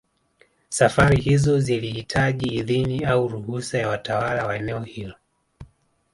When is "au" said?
3.05-3.27